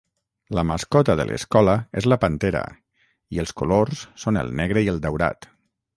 [0.59, 2.63] La mascota de l'escola és la pantera
[3.37, 5.49] i els colors són el negre i el daurat.